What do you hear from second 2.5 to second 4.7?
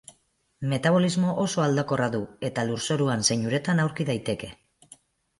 lurzoruan zein uretan aurki daiteke.